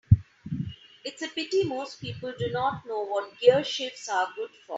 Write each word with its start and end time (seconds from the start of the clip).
It's 1.05 1.21
a 1.21 1.27
pity 1.27 1.63
most 1.63 2.01
people 2.01 2.33
do 2.35 2.49
not 2.49 2.87
know 2.87 3.05
what 3.05 3.39
gearshifts 3.39 4.09
are 4.09 4.29
good 4.35 4.49
for. 4.65 4.69